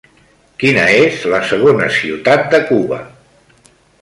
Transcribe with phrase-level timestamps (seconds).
[0.63, 3.01] Quina és la segona ciutat de Cuba?